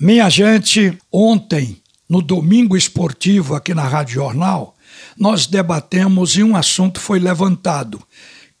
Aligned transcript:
Minha 0.00 0.30
gente, 0.30 0.96
ontem, 1.12 1.76
no 2.08 2.22
Domingo 2.22 2.74
Esportivo 2.74 3.54
aqui 3.54 3.74
na 3.74 3.86
Rádio 3.86 4.14
Jornal, 4.14 4.74
nós 5.14 5.46
debatemos 5.46 6.38
e 6.38 6.42
um 6.42 6.56
assunto 6.56 6.98
foi 6.98 7.18
levantado. 7.18 8.02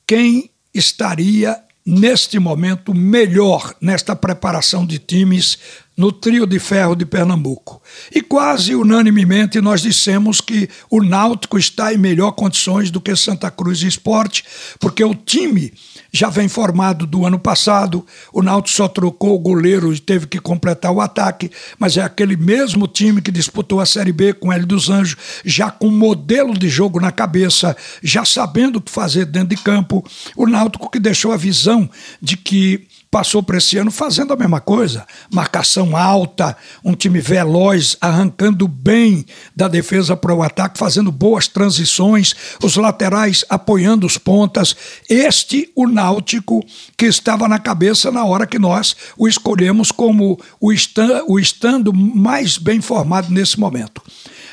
Quem 0.06 0.50
estaria 0.74 1.58
neste 1.86 2.38
momento 2.38 2.92
melhor 2.92 3.74
nesta 3.80 4.14
preparação 4.14 4.84
de 4.84 4.98
times 4.98 5.58
no 6.00 6.10
trio 6.10 6.46
de 6.46 6.58
ferro 6.58 6.96
de 6.96 7.04
Pernambuco. 7.04 7.82
E 8.10 8.22
quase 8.22 8.74
unanimemente 8.74 9.60
nós 9.60 9.82
dissemos 9.82 10.40
que 10.40 10.66
o 10.88 11.02
Náutico 11.02 11.58
está 11.58 11.92
em 11.92 11.98
melhor 11.98 12.32
condições 12.32 12.90
do 12.90 13.02
que 13.02 13.14
Santa 13.14 13.50
Cruz 13.50 13.82
Esporte, 13.82 14.42
porque 14.78 15.04
o 15.04 15.14
time 15.14 15.70
já 16.10 16.30
vem 16.30 16.48
formado 16.48 17.06
do 17.06 17.26
ano 17.26 17.38
passado. 17.38 18.06
O 18.32 18.42
Náutico 18.42 18.74
só 18.74 18.88
trocou 18.88 19.34
o 19.34 19.38
goleiro 19.38 19.92
e 19.92 20.00
teve 20.00 20.26
que 20.26 20.40
completar 20.40 20.90
o 20.90 21.02
ataque, 21.02 21.50
mas 21.78 21.98
é 21.98 22.02
aquele 22.02 22.34
mesmo 22.34 22.88
time 22.88 23.20
que 23.20 23.30
disputou 23.30 23.78
a 23.78 23.84
Série 23.84 24.10
B 24.10 24.32
com 24.32 24.50
Hélio 24.50 24.66
dos 24.66 24.88
Anjos, 24.88 25.18
já 25.44 25.70
com 25.70 25.88
um 25.88 25.98
modelo 25.98 26.56
de 26.56 26.70
jogo 26.70 26.98
na 26.98 27.12
cabeça, 27.12 27.76
já 28.02 28.24
sabendo 28.24 28.76
o 28.76 28.80
que 28.80 28.90
fazer 28.90 29.26
dentro 29.26 29.54
de 29.54 29.62
campo. 29.62 30.02
O 30.34 30.46
Náutico 30.46 30.90
que 30.90 30.98
deixou 30.98 31.30
a 31.30 31.36
visão 31.36 31.90
de 32.22 32.38
que 32.38 32.88
passou 33.10 33.42
para 33.42 33.58
esse 33.58 33.76
ano 33.76 33.90
fazendo 33.90 34.32
a 34.32 34.36
mesma 34.36 34.60
coisa. 34.60 35.04
Marcação 35.32 35.96
alta, 35.96 36.56
um 36.84 36.94
time 36.94 37.20
veloz, 37.20 37.96
arrancando 38.00 38.68
bem 38.68 39.26
da 39.54 39.66
defesa 39.66 40.16
para 40.16 40.34
o 40.34 40.42
ataque, 40.42 40.78
fazendo 40.78 41.10
boas 41.10 41.48
transições, 41.48 42.34
os 42.62 42.76
laterais 42.76 43.44
apoiando 43.48 44.06
os 44.06 44.16
pontas. 44.16 44.76
Este, 45.08 45.70
o 45.74 45.88
Náutico, 45.88 46.64
que 46.96 47.06
estava 47.06 47.48
na 47.48 47.58
cabeça 47.58 48.12
na 48.12 48.24
hora 48.24 48.46
que 48.46 48.58
nós 48.58 48.94
o 49.18 49.26
escolhemos 49.26 49.90
como 49.90 50.40
o, 50.60 50.72
stand, 50.72 51.24
o 51.26 51.38
estando 51.38 51.92
mais 51.92 52.56
bem 52.58 52.80
formado 52.80 53.30
nesse 53.30 53.58
momento. 53.58 54.02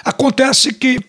Acontece 0.04 0.74
que, 0.74 1.00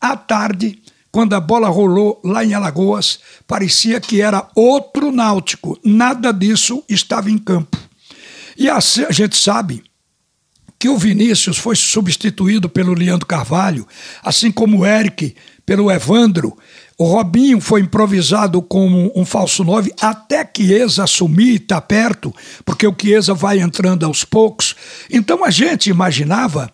à 0.00 0.16
tarde, 0.16 0.78
quando 1.18 1.34
a 1.34 1.40
bola 1.40 1.68
rolou 1.68 2.20
lá 2.22 2.44
em 2.44 2.54
Alagoas, 2.54 3.18
parecia 3.44 4.00
que 4.00 4.20
era 4.20 4.48
outro 4.54 5.10
náutico. 5.10 5.76
Nada 5.84 6.32
disso 6.32 6.84
estava 6.88 7.28
em 7.28 7.36
campo. 7.36 7.76
E 8.56 8.70
a 8.70 8.78
gente 9.10 9.36
sabe 9.36 9.82
que 10.78 10.88
o 10.88 10.96
Vinícius 10.96 11.58
foi 11.58 11.74
substituído 11.74 12.68
pelo 12.68 12.94
Leandro 12.94 13.26
Carvalho, 13.26 13.84
assim 14.22 14.52
como 14.52 14.78
o 14.78 14.86
Eric 14.86 15.34
pelo 15.66 15.90
Evandro. 15.90 16.56
O 16.96 17.04
Robinho 17.04 17.60
foi 17.60 17.80
improvisado 17.80 18.62
como 18.62 19.10
um 19.12 19.24
falso 19.24 19.64
nove 19.64 19.92
até 20.00 20.48
Chiesa 20.56 21.02
assumir 21.02 21.50
e 21.50 21.56
está 21.56 21.80
perto, 21.80 22.32
porque 22.64 22.86
o 22.86 22.94
Chiesa 22.96 23.34
vai 23.34 23.58
entrando 23.58 24.06
aos 24.06 24.22
poucos. 24.22 24.76
Então 25.10 25.44
a 25.44 25.50
gente 25.50 25.90
imaginava 25.90 26.70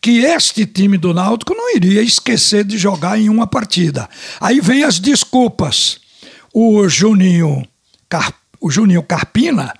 que 0.00 0.20
este 0.20 0.64
time 0.64 0.96
do 0.96 1.12
Náutico 1.12 1.54
não 1.54 1.74
iria 1.74 2.02
esquecer 2.02 2.64
de 2.64 2.78
jogar 2.78 3.18
em 3.18 3.28
uma 3.28 3.46
partida. 3.46 4.08
Aí 4.40 4.60
vem 4.60 4.84
as 4.84 4.98
desculpas. 4.98 5.98
O 6.52 6.88
Juninho, 6.88 7.66
Car... 8.08 8.32
o 8.60 8.70
Juninho 8.70 9.02
Carpina 9.02 9.74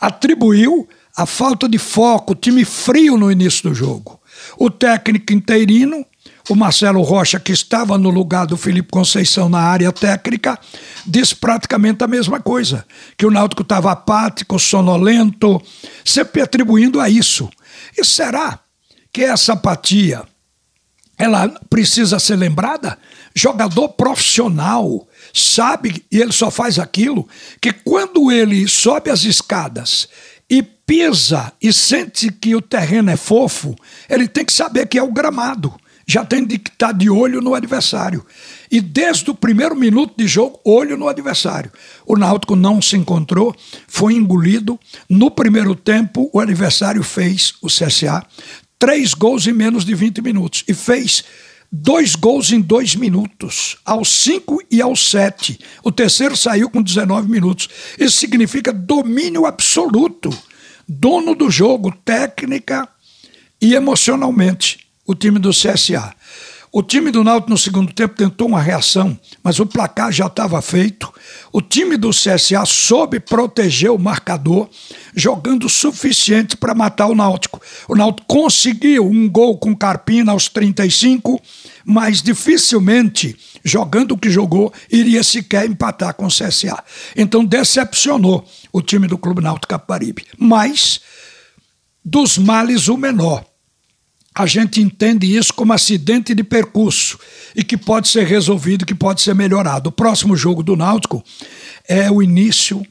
atribuiu 0.00 0.88
a 1.16 1.26
falta 1.26 1.68
de 1.68 1.78
foco, 1.78 2.34
time 2.34 2.64
frio 2.64 3.16
no 3.16 3.30
início 3.30 3.68
do 3.68 3.74
jogo. 3.74 4.20
O 4.58 4.70
técnico 4.70 5.32
interino, 5.32 6.04
o 6.48 6.54
Marcelo 6.54 7.02
Rocha, 7.02 7.38
que 7.38 7.52
estava 7.52 7.98
no 7.98 8.10
lugar 8.10 8.46
do 8.46 8.56
Felipe 8.56 8.90
Conceição 8.90 9.48
na 9.48 9.60
área 9.60 9.92
técnica, 9.92 10.58
disse 11.06 11.34
praticamente 11.36 12.02
a 12.02 12.08
mesma 12.08 12.40
coisa: 12.40 12.84
que 13.16 13.26
o 13.26 13.30
Náutico 13.30 13.62
estava 13.62 13.92
apático, 13.92 14.58
sonolento, 14.58 15.60
sempre 16.04 16.42
atribuindo 16.42 17.00
a 17.00 17.08
isso. 17.08 17.48
E 17.96 18.04
será 18.04 18.58
que 19.12 19.22
essa 19.22 19.52
apatia 19.52 20.22
ela 21.18 21.48
precisa 21.68 22.18
ser 22.18 22.36
lembrada? 22.36 22.98
Jogador 23.34 23.90
profissional 23.90 25.06
sabe, 25.32 26.04
e 26.10 26.18
ele 26.18 26.32
só 26.32 26.50
faz 26.50 26.78
aquilo, 26.78 27.28
que 27.60 27.72
quando 27.72 28.30
ele 28.30 28.66
sobe 28.66 29.10
as 29.10 29.24
escadas 29.24 30.08
e 30.48 30.62
pisa 30.62 31.52
e 31.62 31.72
sente 31.72 32.30
que 32.30 32.54
o 32.54 32.60
terreno 32.60 33.10
é 33.10 33.16
fofo, 33.16 33.74
ele 34.08 34.28
tem 34.28 34.44
que 34.44 34.52
saber 34.52 34.86
que 34.86 34.98
é 34.98 35.02
o 35.02 35.12
gramado. 35.12 35.72
Já 36.06 36.24
tem 36.24 36.44
de 36.44 36.56
estar 36.56 36.92
de 36.92 37.08
olho 37.08 37.40
no 37.40 37.54
adversário. 37.54 38.26
E 38.70 38.80
desde 38.80 39.30
o 39.30 39.34
primeiro 39.34 39.76
minuto 39.76 40.14
de 40.16 40.26
jogo, 40.26 40.60
olho 40.64 40.96
no 40.96 41.08
adversário. 41.08 41.70
O 42.04 42.16
Náutico 42.16 42.56
não 42.56 42.82
se 42.82 42.96
encontrou, 42.96 43.54
foi 43.86 44.14
engolido. 44.14 44.78
No 45.08 45.30
primeiro 45.30 45.74
tempo, 45.74 46.28
o 46.32 46.40
adversário 46.40 47.02
fez 47.02 47.54
o 47.62 47.68
CSA 47.68 48.22
três 48.82 49.14
gols 49.14 49.46
em 49.46 49.52
menos 49.52 49.84
de 49.84 49.94
20 49.94 50.20
minutos. 50.20 50.64
E 50.66 50.74
fez 50.74 51.22
dois 51.70 52.16
gols 52.16 52.50
em 52.50 52.60
dois 52.60 52.96
minutos, 52.96 53.76
aos 53.84 54.08
cinco 54.08 54.60
e 54.68 54.82
aos 54.82 55.08
sete. 55.08 55.56
O 55.84 55.92
terceiro 55.92 56.36
saiu 56.36 56.68
com 56.68 56.82
19 56.82 57.30
minutos. 57.30 57.68
Isso 57.96 58.16
significa 58.16 58.72
domínio 58.72 59.46
absoluto, 59.46 60.36
dono 60.88 61.36
do 61.36 61.48
jogo, 61.48 61.94
técnica 62.04 62.88
e 63.60 63.72
emocionalmente, 63.74 64.84
o 65.06 65.14
time 65.14 65.38
do 65.38 65.50
CSA. 65.50 66.12
O 66.72 66.82
time 66.82 67.12
do 67.12 67.22
Náutico 67.22 67.50
no 67.50 67.58
segundo 67.58 67.92
tempo 67.92 68.16
tentou 68.16 68.48
uma 68.48 68.60
reação, 68.60 69.16
mas 69.44 69.60
o 69.60 69.66
placar 69.66 70.10
já 70.10 70.26
estava 70.26 70.60
feito. 70.60 71.11
O 71.52 71.60
time 71.60 71.96
do 71.96 72.10
CSA 72.10 72.64
soube 72.66 73.20
proteger 73.20 73.90
o 73.90 73.98
marcador, 73.98 74.68
jogando 75.14 75.66
o 75.66 75.70
suficiente 75.70 76.56
para 76.56 76.74
matar 76.74 77.06
o 77.06 77.14
Náutico. 77.14 77.60
O 77.88 77.94
Náutico 77.94 78.26
conseguiu 78.26 79.06
um 79.06 79.28
gol 79.28 79.58
com 79.58 79.76
Carpina 79.76 80.32
aos 80.32 80.48
35, 80.48 81.40
mas 81.84 82.22
dificilmente, 82.22 83.36
jogando 83.64 84.12
o 84.12 84.18
que 84.18 84.30
jogou, 84.30 84.72
iria 84.90 85.22
sequer 85.22 85.66
empatar 85.66 86.14
com 86.14 86.26
o 86.26 86.28
CSA. 86.28 86.82
Então 87.16 87.44
decepcionou 87.44 88.44
o 88.72 88.80
time 88.80 89.06
do 89.06 89.18
Clube 89.18 89.42
Náutico 89.42 89.68
Caparibe. 89.68 90.26
Mas 90.38 91.00
dos 92.04 92.38
males 92.38 92.88
o 92.88 92.96
menor 92.96 93.44
a 94.34 94.46
gente 94.46 94.80
entende 94.80 95.36
isso 95.36 95.52
como 95.52 95.72
acidente 95.72 96.34
de 96.34 96.42
percurso 96.42 97.18
e 97.54 97.62
que 97.62 97.76
pode 97.76 98.08
ser 98.08 98.26
resolvido, 98.26 98.86
que 98.86 98.94
pode 98.94 99.20
ser 99.20 99.34
melhorado. 99.34 99.90
O 99.90 99.92
próximo 99.92 100.36
jogo 100.36 100.62
do 100.62 100.76
Náutico 100.76 101.22
é 101.86 102.10
o 102.10 102.22
início 102.22 102.84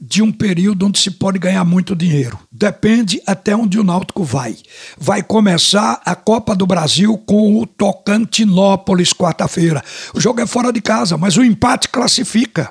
de 0.00 0.22
um 0.22 0.30
período 0.30 0.86
onde 0.86 0.98
se 0.98 1.10
pode 1.12 1.38
ganhar 1.38 1.64
muito 1.64 1.96
dinheiro. 1.96 2.38
Depende 2.52 3.22
até 3.26 3.56
onde 3.56 3.78
o 3.78 3.84
Náutico 3.84 4.22
vai. 4.22 4.56
Vai 4.98 5.22
começar 5.22 6.02
a 6.04 6.14
Copa 6.14 6.54
do 6.54 6.66
Brasil 6.66 7.16
com 7.18 7.58
o 7.58 7.66
Tocantinópolis 7.66 9.14
quarta-feira. 9.14 9.82
O 10.12 10.20
jogo 10.20 10.42
é 10.42 10.46
fora 10.46 10.70
de 10.70 10.82
casa, 10.82 11.16
mas 11.16 11.38
o 11.38 11.44
empate 11.44 11.88
classifica. 11.88 12.68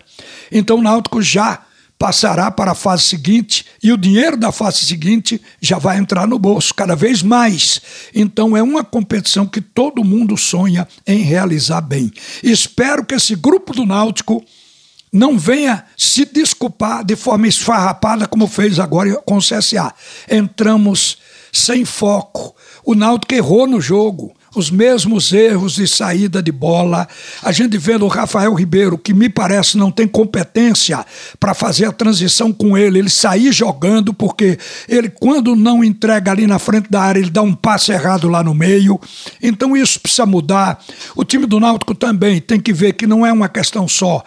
Então 0.51 0.78
o 0.78 0.81
Náutico 0.81 1.22
já 1.22 1.63
passará 2.03 2.52
para 2.52 2.72
a 2.72 2.75
fase 2.75 3.03
seguinte 3.03 3.66
e 3.81 3.90
o 3.90 3.97
dinheiro 3.97 4.36
da 4.36 4.52
fase 4.52 4.80
seguinte 4.80 5.41
já 5.62 5.78
vai 5.78 5.97
entrar 5.97 6.28
no 6.28 6.38
bolso 6.38 6.74
cada 6.74 6.97
vez 6.97 7.24
mais. 7.24 7.80
Então 8.14 8.58
é 8.58 8.62
uma 8.62 8.84
competição 8.84 9.46
que 9.46 9.62
todo 9.62 10.03
mundo 10.03 10.36
sonha 10.36 10.86
em 11.08 11.19
realizar 11.19 11.80
bem. 11.80 12.12
Espero 12.44 13.06
que 13.06 13.16
esse 13.16 13.38
grupo 13.38 13.74
do 13.74 13.86
Náutico 13.86 14.44
não 15.13 15.40
venha 15.40 15.86
se 15.96 16.25
desculpar 16.25 17.06
de 17.06 17.16
forma 17.16 17.47
esfarrapada 17.47 18.28
como 18.28 18.47
fez 18.47 18.81
agora 18.81 19.16
com 19.25 19.38
o 19.38 19.42
CSA. 19.42 19.94
Entramos 20.30 21.19
sem 21.53 21.86
foco. 21.86 22.53
O 22.84 22.96
Náutico 22.96 23.34
errou 23.34 23.66
no 23.66 23.80
jogo 23.80 24.36
os 24.56 24.69
mesmos 24.69 25.31
erros 25.31 25.74
de 25.74 25.88
saída 25.88 26.41
de 26.41 26.52
bola. 26.52 27.08
A 27.41 27.52
gente 27.52 27.78
vendo 27.78 28.06
o 28.06 28.08
Rafael 28.08 28.53
Ribeiro, 28.53 28.97
que 28.97 29.14
me 29.14 29.30
parece 29.30 29.78
não 29.78 29.91
tem 29.91 30.08
competência 30.08 31.06
para 31.40 31.53
fazer 31.53 31.86
a 31.86 31.91
transição 31.91 32.52
com 32.52 32.78
ele, 32.78 33.00
ele 33.00 33.09
sair 33.09 33.52
jogando, 33.52 34.13
porque 34.13 34.58
ele, 34.88 35.09
quando 35.09 35.56
não 35.56 35.84
entrega 35.84 36.31
ali 36.31 36.47
na 36.47 36.59
frente 36.59 36.90
da 36.90 37.02
área, 37.02 37.19
ele 37.19 37.30
dá 37.30 37.42
um 37.42 37.53
passe 37.53 37.92
errado 37.92 38.27
lá 38.27 38.44
no 38.44 38.54
meio. 38.54 39.00
Então 39.42 39.75
isso 39.75 40.00
precisa 40.00 40.25
mudar. 40.25 40.80
O 41.16 41.24
time 41.24 41.45
do 41.45 41.60
Náutico 41.60 41.95
também 41.95 42.39
tem 42.39 42.60
que 42.60 42.74
ver 42.74 42.94
que 42.94 43.07
não 43.07 43.25
é 43.25 43.31
uma 43.31 43.50
questão 43.50 43.88
só 43.88 44.24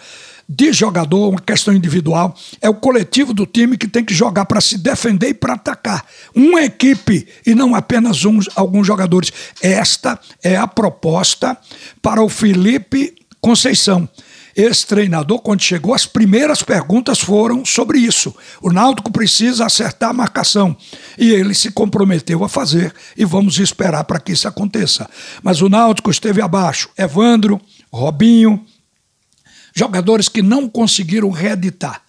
de 0.49 0.73
jogador, 0.73 1.31
uma 1.31 1.41
questão 1.41 1.75
individual. 1.75 2.35
É 2.61 2.69
o 2.69 2.75
coletivo 2.75 3.35
do 3.35 3.47
time 3.47 3.77
que 3.77 3.89
tem 3.89 4.05
que 4.05 4.15
jogar 4.15 4.47
para 4.47 4.61
se 4.61 4.79
defender 4.79 5.31
e 5.31 5.35
para 5.35 5.55
atacar. 5.55 6.05
Uma 6.35 6.63
equipe 6.63 7.27
e 7.45 7.55
não 7.55 7.75
apenas 7.75 8.25
uns, 8.25 8.49
alguns 8.55 8.87
jogadores. 8.87 9.33
Esta 9.61 10.19
é 10.43 10.57
a 10.57 10.67
proposta 10.67 11.57
para 12.01 12.23
o 12.23 12.29
Felipe 12.29 13.15
Conceição. 13.41 14.09
Esse 14.57 14.87
treinador, 14.87 15.41
quando 15.41 15.61
chegou, 15.61 15.93
as 15.93 16.07
primeiras 16.07 16.63
perguntas 16.63 17.21
foram 17.21 17.63
sobre 17.63 17.99
isso. 17.99 18.35
O 18.63 18.73
Náutico 18.73 19.13
precisa 19.13 19.67
acertar 19.67 20.09
a 20.09 20.15
marcação. 20.15 20.75
E 21.19 21.31
ele 21.31 21.55
se 21.55 21.71
comprometeu 21.71 22.43
a 22.43 22.49
fazer, 22.49 22.95
e 23.15 23.23
vamos 23.27 23.59
esperar 23.59 24.05
para 24.05 24.19
que 24.19 24.33
isso 24.33 24.49
aconteça. 24.49 25.11
Mas 25.43 25.61
o 25.61 25.69
Náutico 25.69 26.11
esteve 26.11 26.41
abaixo. 26.41 26.89
Evandro, 26.97 27.61
Robinho, 27.93 28.65
jogadores 29.77 30.27
que 30.29 30.41
não 30.41 30.67
conseguiram 30.67 31.31
reeditar. 31.31 32.01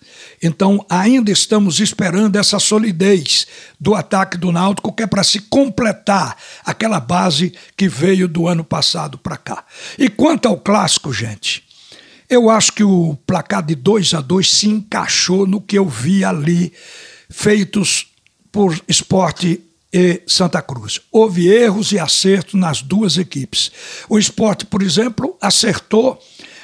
Então, 0.41 0.85
ainda 0.89 1.29
estamos 1.29 1.79
esperando 1.81 2.37
essa 2.37 2.59
solidez 2.59 3.45
do 3.79 3.93
ataque 3.93 4.37
do 4.37 4.51
Náutico, 4.51 4.93
que 4.93 5.03
é 5.03 5.07
para 5.07 5.23
se 5.23 5.41
completar 5.41 6.37
aquela 6.63 6.99
base 6.99 7.53
que 7.75 7.89
veio 7.89 8.27
do 8.27 8.47
ano 8.47 8.63
passado 8.63 9.17
para 9.17 9.35
cá. 9.35 9.65
E 9.99 10.07
quanto 10.07 10.47
ao 10.47 10.57
clássico, 10.57 11.11
gente, 11.11 11.63
eu 12.29 12.49
acho 12.49 12.71
que 12.71 12.83
o 12.83 13.17
placar 13.27 13.63
de 13.63 13.75
2 13.75 14.13
a 14.13 14.21
2 14.21 14.49
se 14.49 14.69
encaixou 14.69 15.45
no 15.45 15.59
que 15.59 15.77
eu 15.77 15.87
vi 15.87 16.23
ali, 16.23 16.71
feitos 17.29 18.07
por 18.49 18.79
esporte 18.87 19.61
e 19.91 20.21
Santa 20.27 20.61
Cruz. 20.61 21.01
Houve 21.11 21.47
erros 21.47 21.91
e 21.91 21.99
acertos 21.99 22.53
nas 22.53 22.81
duas 22.81 23.17
equipes. 23.17 23.71
O 24.07 24.19
esporte, 24.19 24.65
por 24.65 24.81
exemplo, 24.81 25.37
acertou 25.41 26.19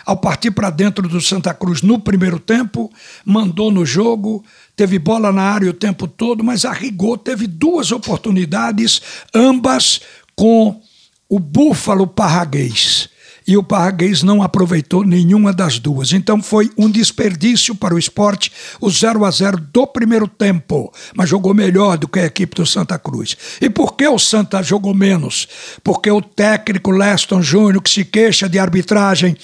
ao 0.06 0.18
partir 0.18 0.52
para 0.52 0.70
dentro 0.70 1.08
do 1.08 1.22
Santa 1.22 1.54
Cruz 1.54 1.82
no 1.82 2.00
primeiro 2.00 2.40
tempo, 2.40 2.92
mandou 3.26 3.72
no 3.72 3.86
jogo, 3.86 4.44
teve 4.76 5.00
bola 5.00 5.32
na 5.32 5.44
área 5.44 5.70
o 5.70 5.74
tempo 5.74 6.08
todo, 6.08 6.44
mas 6.44 6.66
a 6.66 6.72
rigor 6.72 7.18
teve 7.18 7.48
duas 7.48 7.92
oportunidades, 7.92 9.02
ambas 9.34 10.02
com 10.36 10.82
o 11.30 11.40
Búfalo 11.40 12.08
Parraguês 12.08 13.10
e 13.48 13.58
o 13.58 13.64
Parraguês 13.64 14.24
não 14.24 14.42
aproveitou 14.42 15.04
nenhuma 15.04 15.54
das 15.54 15.80
duas. 15.80 16.14
Então 16.14 16.42
foi 16.42 16.70
um 16.78 16.90
desperdício 16.90 17.76
para 17.76 17.94
o 17.94 18.00
esporte 18.00 18.52
o 18.80 18.90
0 18.90 19.26
a 19.26 19.32
0 19.32 19.58
do 19.72 19.86
primeiro 19.86 20.28
tempo, 20.28 20.92
mas 21.16 21.30
jogou 21.30 21.54
melhor 21.54 21.98
do 21.98 22.08
que 22.08 22.20
a 22.20 22.26
equipe 22.26 22.56
do 22.56 22.66
Santa 22.66 22.98
Cruz. 22.98 23.36
E 23.62 23.70
por 23.70 23.96
que 23.96 24.08
o 24.08 24.20
Santa 24.20 24.64
jogou 24.64 24.94
menos? 24.94 25.48
Porque 25.84 26.10
o 26.10 26.22
técnico 26.22 26.92
Leston 26.92 27.42
Júnior, 27.42 27.82
que 27.82 27.90
se 27.90 28.06
queixa 28.06 28.48
de 28.48 28.58
arbitragem, 28.58 29.36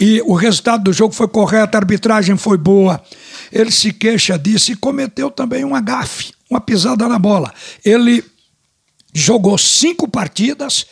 e 0.00 0.22
o 0.22 0.34
resultado 0.34 0.84
do 0.84 0.92
jogo 0.92 1.14
foi 1.14 1.26
correto, 1.26 1.76
a 1.76 1.80
arbitragem 1.80 2.36
foi 2.36 2.56
boa. 2.56 3.02
Ele 3.50 3.70
se 3.70 3.92
queixa 3.92 4.38
disso 4.38 4.72
e 4.72 4.76
cometeu 4.76 5.30
também 5.30 5.64
um 5.64 5.74
agafe, 5.74 6.32
uma 6.48 6.60
pisada 6.60 7.08
na 7.08 7.18
bola. 7.18 7.52
Ele 7.84 8.24
jogou 9.12 9.58
cinco 9.58 10.06
partidas 10.06 10.86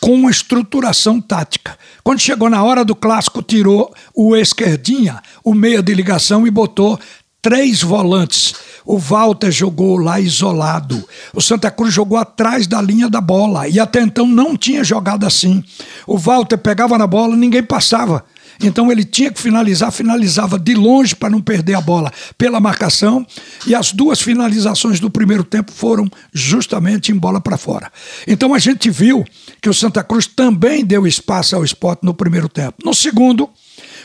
com 0.00 0.14
uma 0.14 0.30
estruturação 0.30 1.20
tática. 1.20 1.78
Quando 2.02 2.20
chegou 2.20 2.50
na 2.50 2.62
hora 2.62 2.84
do 2.84 2.94
clássico, 2.94 3.42
tirou 3.42 3.94
o 4.14 4.36
esquerdinha, 4.36 5.20
o 5.44 5.54
meia 5.54 5.82
de 5.82 5.94
ligação, 5.94 6.46
e 6.46 6.50
botou 6.50 6.98
três 7.40 7.82
volantes. 7.82 8.54
O 8.84 8.98
Walter 8.98 9.50
jogou 9.50 9.96
lá 9.96 10.20
isolado. 10.20 11.08
O 11.32 11.40
Santa 11.40 11.70
Cruz 11.70 11.94
jogou 11.94 12.18
atrás 12.18 12.66
da 12.66 12.82
linha 12.82 13.08
da 13.08 13.20
bola. 13.20 13.68
E 13.68 13.78
até 13.78 14.00
então 14.00 14.26
não 14.26 14.56
tinha 14.56 14.82
jogado 14.82 15.24
assim. 15.24 15.62
O 16.06 16.18
Walter 16.18 16.58
pegava 16.58 16.98
na 16.98 17.06
bola, 17.06 17.36
ninguém 17.36 17.62
passava. 17.62 18.24
Então 18.60 18.90
ele 18.90 19.04
tinha 19.04 19.30
que 19.30 19.40
finalizar, 19.40 19.92
finalizava 19.92 20.58
de 20.58 20.74
longe 20.74 21.14
para 21.14 21.30
não 21.30 21.40
perder 21.40 21.74
a 21.74 21.80
bola 21.80 22.12
pela 22.36 22.60
marcação. 22.60 23.26
E 23.66 23.74
as 23.74 23.92
duas 23.92 24.20
finalizações 24.20 25.00
do 25.00 25.10
primeiro 25.10 25.44
tempo 25.44 25.72
foram 25.72 26.08
justamente 26.32 27.12
em 27.12 27.16
bola 27.16 27.40
para 27.40 27.56
fora. 27.56 27.90
Então 28.26 28.54
a 28.54 28.58
gente 28.58 28.90
viu 28.90 29.24
que 29.60 29.68
o 29.68 29.74
Santa 29.74 30.02
Cruz 30.02 30.26
também 30.26 30.84
deu 30.84 31.06
espaço 31.06 31.56
ao 31.56 31.64
esporte 31.64 32.04
no 32.04 32.14
primeiro 32.14 32.48
tempo. 32.48 32.78
No 32.84 32.94
segundo, 32.94 33.48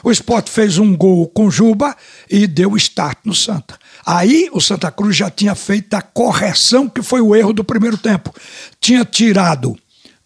o 0.03 0.11
esporte 0.11 0.50
fez 0.50 0.77
um 0.77 0.95
gol 0.95 1.27
com 1.27 1.50
Juba 1.50 1.95
e 2.29 2.47
deu 2.47 2.75
start 2.77 3.19
no 3.25 3.33
Santa. 3.33 3.77
Aí 4.05 4.50
o 4.53 4.61
Santa 4.61 4.91
Cruz 4.91 5.15
já 5.15 5.29
tinha 5.29 5.55
feito 5.55 5.93
a 5.93 6.01
correção 6.01 6.88
que 6.88 7.01
foi 7.01 7.21
o 7.21 7.35
erro 7.35 7.51
do 7.51 7.63
primeiro 7.63 7.97
tempo. 7.97 8.33
Tinha 8.79 9.03
tirado 9.03 9.77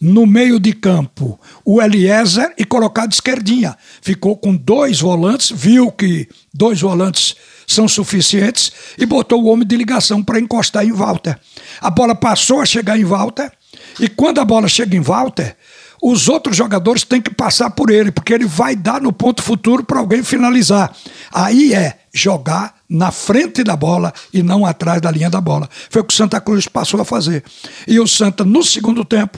no 0.01 0.25
meio 0.25 0.59
de 0.59 0.73
campo 0.73 1.39
o 1.63 1.79
Eliezer 1.79 2.51
e 2.57 2.65
colocado 2.65 3.11
esquerdinha. 3.11 3.77
Ficou 4.01 4.35
com 4.35 4.55
dois 4.55 4.99
volantes, 4.99 5.51
viu 5.53 5.91
que 5.91 6.27
dois 6.51 6.81
volantes 6.81 7.35
são 7.67 7.87
suficientes 7.87 8.71
e 8.97 9.05
botou 9.05 9.43
o 9.43 9.47
homem 9.47 9.67
de 9.67 9.77
ligação 9.77 10.23
para 10.23 10.39
encostar 10.39 10.83
em 10.83 10.91
Walter. 10.91 11.39
A 11.79 11.91
bola 11.91 12.15
passou 12.15 12.59
a 12.59 12.65
chegar 12.65 12.97
em 12.97 13.05
Walter 13.05 13.51
e 13.99 14.09
quando 14.09 14.39
a 14.39 14.45
bola 14.45 14.67
chega 14.67 14.97
em 14.97 15.01
Walter, 15.01 15.55
os 16.01 16.27
outros 16.27 16.57
jogadores 16.57 17.03
têm 17.03 17.21
que 17.21 17.31
passar 17.31 17.69
por 17.69 17.91
ele, 17.91 18.11
porque 18.11 18.33
ele 18.33 18.45
vai 18.45 18.75
dar 18.75 18.99
no 18.99 19.13
ponto 19.13 19.43
futuro 19.43 19.83
para 19.83 19.99
alguém 19.99 20.23
finalizar. 20.23 20.91
Aí 21.31 21.75
é 21.75 21.99
jogar 22.11 22.73
na 22.89 23.11
frente 23.11 23.63
da 23.63 23.75
bola 23.75 24.11
e 24.33 24.41
não 24.41 24.65
atrás 24.65 24.99
da 24.99 25.11
linha 25.11 25.29
da 25.29 25.39
bola. 25.39 25.69
Foi 25.91 26.01
o 26.01 26.05
que 26.05 26.13
o 26.13 26.17
Santa 26.17 26.41
Cruz 26.41 26.67
passou 26.67 26.99
a 26.99 27.05
fazer. 27.05 27.43
E 27.87 27.99
o 27.99 28.07
Santa, 28.07 28.43
no 28.43 28.63
segundo 28.63 29.05
tempo, 29.05 29.37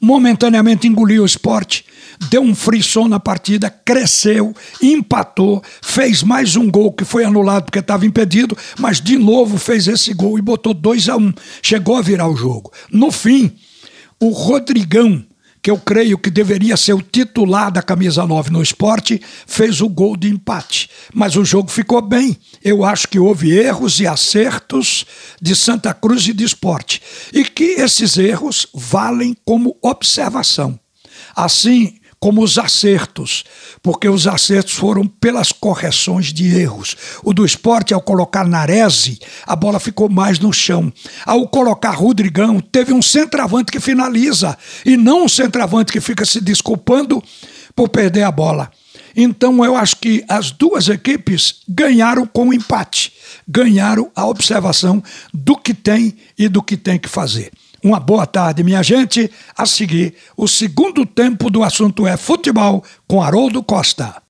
momentaneamente 0.00 0.86
engoliu 0.86 1.22
o 1.22 1.26
esporte, 1.26 1.84
deu 2.30 2.42
um 2.42 2.54
frisson 2.54 3.08
na 3.08 3.20
partida, 3.20 3.70
cresceu, 3.70 4.54
empatou, 4.82 5.62
fez 5.82 6.22
mais 6.22 6.56
um 6.56 6.70
gol 6.70 6.92
que 6.92 7.04
foi 7.04 7.24
anulado 7.24 7.64
porque 7.64 7.78
estava 7.78 8.06
impedido, 8.06 8.56
mas 8.78 9.00
de 9.00 9.18
novo 9.18 9.58
fez 9.58 9.86
esse 9.88 10.12
gol 10.12 10.38
e 10.38 10.42
botou 10.42 10.74
2 10.74 11.08
a 11.08 11.16
1 11.16 11.20
um. 11.20 11.32
Chegou 11.62 11.96
a 11.96 12.02
virar 12.02 12.28
o 12.28 12.36
jogo. 12.36 12.72
No 12.90 13.10
fim, 13.10 13.52
o 14.20 14.30
Rodrigão 14.30 15.24
que 15.66 15.70
eu 15.72 15.78
creio 15.78 16.16
que 16.16 16.30
deveria 16.30 16.76
ser 16.76 16.92
o 16.92 17.02
titular 17.02 17.72
da 17.72 17.82
camisa 17.82 18.24
9 18.24 18.50
no 18.50 18.62
esporte, 18.62 19.20
fez 19.48 19.80
o 19.80 19.88
gol 19.88 20.16
de 20.16 20.28
empate. 20.28 20.88
Mas 21.12 21.34
o 21.34 21.44
jogo 21.44 21.68
ficou 21.68 22.00
bem. 22.00 22.38
Eu 22.62 22.84
acho 22.84 23.08
que 23.08 23.18
houve 23.18 23.50
erros 23.50 23.98
e 23.98 24.06
acertos 24.06 25.04
de 25.42 25.56
Santa 25.56 25.92
Cruz 25.92 26.28
e 26.28 26.32
de 26.32 26.44
esporte. 26.44 27.02
E 27.32 27.44
que 27.44 27.64
esses 27.64 28.16
erros 28.16 28.68
valem 28.72 29.36
como 29.44 29.76
observação. 29.82 30.78
Assim, 31.34 31.98
como 32.18 32.42
os 32.42 32.58
acertos, 32.58 33.44
porque 33.82 34.08
os 34.08 34.26
acertos 34.26 34.72
foram 34.72 35.06
pelas 35.06 35.52
correções 35.52 36.32
de 36.32 36.56
erros. 36.58 36.96
O 37.22 37.32
do 37.32 37.44
esporte, 37.44 37.92
ao 37.92 38.00
colocar 38.00 38.46
Narese, 38.46 39.18
a 39.46 39.54
bola 39.54 39.78
ficou 39.78 40.08
mais 40.08 40.38
no 40.38 40.52
chão. 40.52 40.92
Ao 41.24 41.46
colocar 41.48 41.90
Rodrigão, 41.90 42.60
teve 42.60 42.92
um 42.92 43.02
centroavante 43.02 43.70
que 43.70 43.80
finaliza, 43.80 44.56
e 44.84 44.96
não 44.96 45.24
um 45.24 45.28
centroavante 45.28 45.92
que 45.92 46.00
fica 46.00 46.24
se 46.24 46.40
desculpando 46.40 47.22
por 47.74 47.88
perder 47.88 48.22
a 48.22 48.32
bola. 48.32 48.70
Então 49.14 49.64
eu 49.64 49.74
acho 49.76 49.96
que 49.96 50.22
as 50.28 50.50
duas 50.50 50.88
equipes 50.88 51.62
ganharam 51.66 52.26
com 52.26 52.48
o 52.48 52.54
empate, 52.54 53.12
ganharam 53.48 54.10
a 54.14 54.26
observação 54.26 55.02
do 55.32 55.56
que 55.56 55.72
tem 55.72 56.14
e 56.38 56.48
do 56.48 56.62
que 56.62 56.76
tem 56.76 56.98
que 56.98 57.08
fazer. 57.08 57.50
Uma 57.86 58.00
boa 58.00 58.26
tarde, 58.26 58.64
minha 58.64 58.82
gente. 58.82 59.30
A 59.56 59.64
seguir, 59.64 60.16
o 60.36 60.48
segundo 60.48 61.06
tempo 61.06 61.48
do 61.48 61.62
assunto 61.62 62.04
é 62.04 62.16
futebol 62.16 62.82
com 63.06 63.22
Haroldo 63.22 63.62
Costa. 63.62 64.20